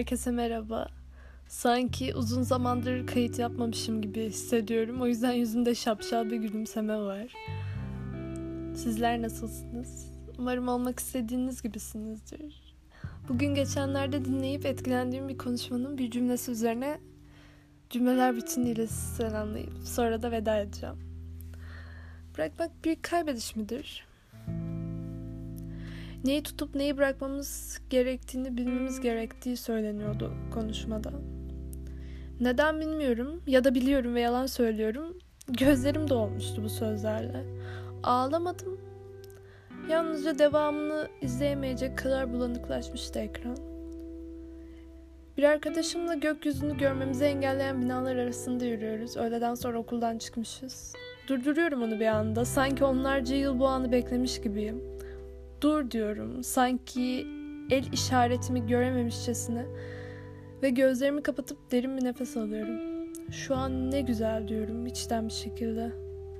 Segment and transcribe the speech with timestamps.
[0.00, 0.86] Herkese merhaba.
[1.48, 5.02] Sanki uzun zamandır kayıt yapmamışım gibi hissediyorum.
[5.02, 7.32] O yüzden yüzümde şapşal bir gülümseme var.
[8.76, 10.12] Sizler nasılsınız?
[10.38, 12.74] Umarım olmak istediğiniz gibisinizdir.
[13.28, 17.00] Bugün geçenlerde dinleyip etkilendiğim bir konuşmanın bir cümlesi üzerine
[17.90, 20.96] cümleler bütünüyle selamlayıp sonra da veda edeceğim.
[22.38, 24.09] Bırakmak bir kaybediş midir?
[26.24, 31.12] Neyi tutup neyi bırakmamız gerektiğini bilmemiz gerektiği söyleniyordu konuşmada.
[32.40, 35.18] Neden bilmiyorum ya da biliyorum ve yalan söylüyorum.
[35.48, 37.44] Gözlerim dolmuştu bu sözlerle.
[38.02, 38.80] Ağlamadım.
[39.90, 43.56] Yalnızca devamını izleyemeyecek kadar bulanıklaşmıştı ekran.
[45.36, 49.16] Bir arkadaşımla gökyüzünü görmemizi engelleyen binalar arasında yürüyoruz.
[49.16, 50.94] Öğleden sonra okuldan çıkmışız.
[51.28, 52.44] Durduruyorum onu bir anda.
[52.44, 54.99] Sanki onlarca yıl bu anı beklemiş gibiyim.
[55.60, 56.44] Dur diyorum.
[56.44, 57.26] Sanki
[57.70, 59.66] el işaretimi görememişçesine
[60.62, 62.80] ve gözlerimi kapatıp derin bir nefes alıyorum.
[63.30, 65.92] Şu an ne güzel diyorum içten bir şekilde.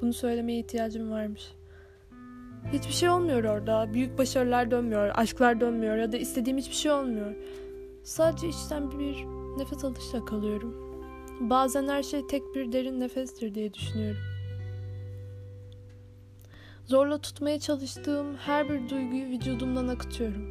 [0.00, 1.52] Bunu söylemeye ihtiyacım varmış.
[2.72, 3.94] Hiçbir şey olmuyor orada.
[3.94, 7.34] Büyük başarılar dönmüyor, aşklar dönmüyor ya da istediğim hiçbir şey olmuyor.
[8.02, 9.26] Sadece içten bir
[9.58, 10.74] nefes alışla kalıyorum.
[11.40, 14.31] Bazen her şey tek bir derin nefestir diye düşünüyorum.
[16.92, 20.44] Zorla tutmaya çalıştığım her bir duyguyu vücudumdan akıtıyorum.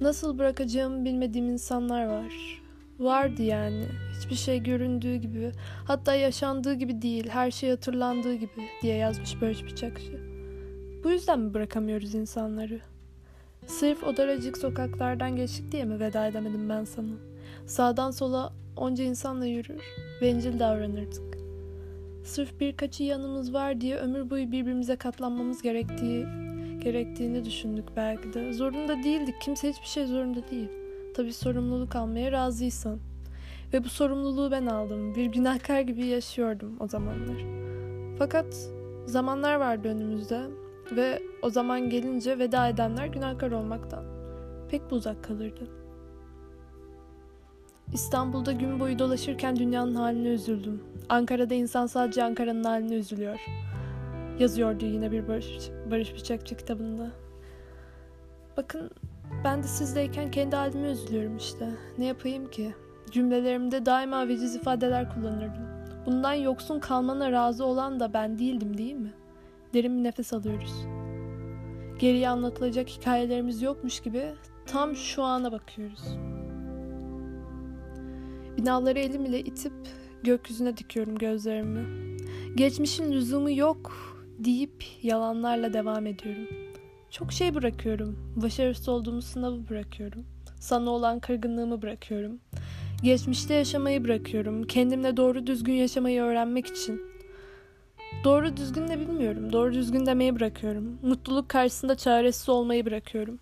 [0.00, 2.62] Nasıl bırakacağımı bilmediğim insanlar var.
[2.98, 3.86] Vardı yani.
[4.18, 5.52] Hiçbir şey göründüğü gibi,
[5.86, 10.20] hatta yaşandığı gibi değil, her şey hatırlandığı gibi diye yazmış Barış Bıçakçı.
[11.04, 12.80] Bu yüzden mi bırakamıyoruz insanları?
[13.66, 17.14] Sırf o daracık sokaklardan geçtik diye mi veda edemedim ben sana?
[17.66, 19.82] Sağdan sola onca insanla yürür,
[20.20, 21.33] bencil davranırdık.
[22.24, 26.26] Sırf birkaçı yanımız var diye ömür boyu birbirimize katlanmamız gerektiği
[26.84, 28.52] gerektiğini düşündük belki de.
[28.52, 29.34] Zorunda değildik.
[29.40, 30.68] Kimse hiçbir şey zorunda değil.
[31.14, 32.98] Tabii sorumluluk almaya razıysan.
[33.72, 35.14] Ve bu sorumluluğu ben aldım.
[35.14, 37.44] Bir günahkar gibi yaşıyordum o zamanlar.
[38.18, 38.68] Fakat
[39.06, 40.40] zamanlar vardı önümüzde
[40.96, 44.04] ve o zaman gelince veda edenler günahkar olmaktan
[44.70, 45.83] pek uzak kalırdı.
[47.92, 50.82] İstanbul'da gün boyu dolaşırken dünyanın haline üzüldüm.
[51.08, 53.40] Ankara'da insan sadece Ankara'nın haline üzülüyor.
[54.38, 57.10] Yazıyordu yine bir Barış, Barış Bıçakçı kitabında.
[58.56, 58.90] Bakın
[59.44, 61.70] ben de sizdeyken kendi halime üzülüyorum işte.
[61.98, 62.74] Ne yapayım ki?
[63.10, 65.66] Cümlelerimde daima veciz ifadeler kullanırdım.
[66.06, 69.12] Bundan yoksun kalmana razı olan da ben değildim değil mi?
[69.74, 70.86] Derin bir nefes alıyoruz.
[71.98, 74.34] Geriye anlatılacak hikayelerimiz yokmuş gibi
[74.66, 76.04] tam şu ana bakıyoruz.
[78.56, 79.72] Binaları elim ile itip
[80.22, 81.86] gökyüzüne dikiyorum gözlerimi.
[82.54, 83.92] Geçmişin lüzumu yok
[84.38, 86.46] deyip yalanlarla devam ediyorum.
[87.10, 88.34] Çok şey bırakıyorum.
[88.36, 90.24] Başarısız olduğumu sınavı bırakıyorum.
[90.60, 92.40] Sana olan kırgınlığımı bırakıyorum.
[93.02, 94.66] Geçmişte yaşamayı bırakıyorum.
[94.66, 97.02] Kendimle doğru düzgün yaşamayı öğrenmek için.
[98.24, 99.52] Doğru düzgün de bilmiyorum.
[99.52, 100.98] Doğru düzgün demeyi bırakıyorum.
[101.02, 103.38] Mutluluk karşısında çaresiz olmayı bırakıyorum.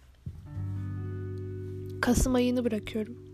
[2.00, 3.31] Kasım ayını bırakıyorum.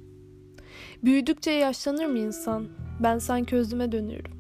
[1.04, 2.68] Büyüdükçe yaşlanır mı insan?
[3.00, 4.32] Ben sanki özüme dönüyorum.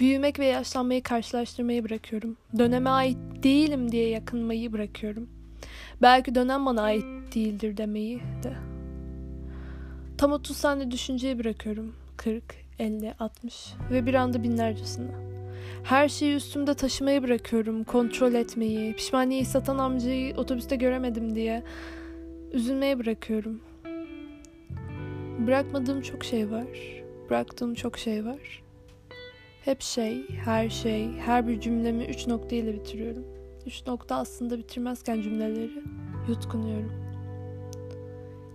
[0.00, 2.36] Büyümek ve yaşlanmayı karşılaştırmayı bırakıyorum.
[2.58, 5.28] Döneme ait değilim diye yakınmayı bırakıyorum.
[6.02, 8.52] Belki dönem bana ait değildir demeyi de.
[10.18, 11.94] Tam 30 saniye düşünceyi bırakıyorum.
[12.16, 12.44] 40,
[12.78, 15.10] 50, 60 ve bir anda binlercesine.
[15.84, 17.84] Her şeyi üstümde taşımayı bırakıyorum.
[17.84, 21.62] Kontrol etmeyi, pişmaniyeyi satan amcayı otobüste göremedim diye
[22.52, 23.60] üzülmeye bırakıyorum.
[25.46, 26.66] Bırakmadığım çok şey var.
[27.30, 28.62] Bıraktığım çok şey var.
[29.64, 33.24] Hep şey, her şey, her bir cümlemi üç nokta ile bitiriyorum.
[33.66, 35.82] Üç nokta aslında bitirmezken cümleleri
[36.28, 36.92] yutkunuyorum.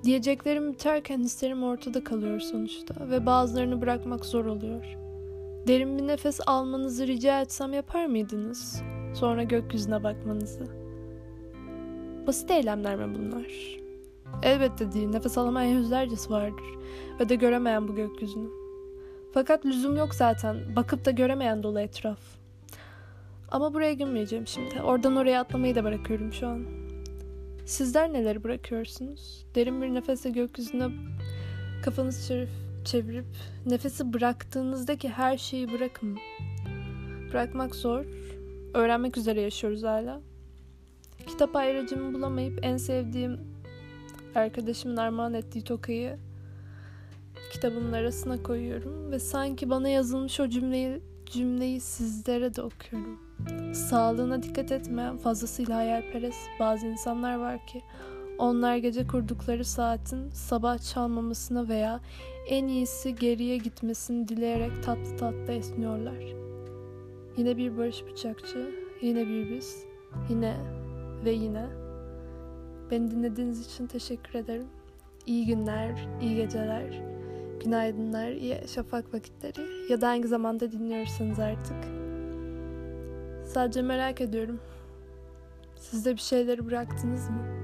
[0.04, 4.86] Diyeceklerim biterken hislerim ortada kalıyor sonuçta ve bazılarını bırakmak zor oluyor.
[5.68, 8.82] Derin bir nefes almanızı rica etsem yapar mıydınız?
[9.14, 10.66] Sonra gökyüzüne bakmanızı.
[12.28, 13.81] Basit eylemler mi bunlar?
[14.44, 15.08] Elbette değil.
[15.08, 16.66] Nefes alamayan yüzlercesi vardır.
[17.20, 18.50] Ve de göremeyen bu gökyüzünü.
[19.34, 20.76] Fakat lüzum yok zaten.
[20.76, 22.20] Bakıp da göremeyen dolu etraf.
[23.52, 24.82] Ama buraya girmeyeceğim şimdi.
[24.82, 26.66] Oradan oraya atlamayı da bırakıyorum şu an.
[27.66, 29.46] Sizler neleri bırakıyorsunuz?
[29.56, 30.90] Derin bir nefesle gökyüzüne
[31.86, 32.50] kafanızı çevirip,
[32.86, 33.26] çevirip
[33.66, 36.18] nefesi bıraktığınızdaki her şeyi bırakın.
[37.32, 38.06] Bırakmak zor.
[38.74, 40.22] Öğrenmek üzere yaşıyoruz hala.
[41.28, 43.40] Kitap ayrıcımı bulamayıp en sevdiğim
[44.36, 46.18] arkadaşımın armağan ettiği tokayı
[47.54, 53.20] kitabımın arasına koyuyorum ve sanki bana yazılmış o cümleyi cümleyi sizlere de okuyorum.
[53.74, 57.82] Sağlığına dikkat etmeyen fazlasıyla hayalperest bazı insanlar var ki
[58.42, 62.00] Onlar gece kurdukları saatin sabah çalmamasına veya
[62.48, 66.24] en iyisi geriye gitmesini dileyerek tatlı tatlı esniyorlar.
[67.38, 69.86] Yine bir Barış Bıçakçı, yine bir biz,
[70.30, 70.56] yine
[71.26, 71.81] ve yine.
[72.92, 74.68] Beni dinlediğiniz için teşekkür ederim.
[75.26, 77.02] İyi günler, iyi geceler,
[77.64, 81.78] günaydınlar, iyi şafak vakitleri ya da hangi zamanda dinliyorsanız artık.
[83.54, 84.60] Sadece merak ediyorum.
[85.76, 87.61] Siz de bir şeyleri bıraktınız mı?